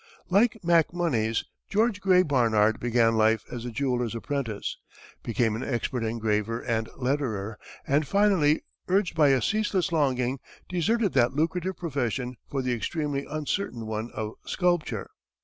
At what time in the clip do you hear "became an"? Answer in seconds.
5.21-5.63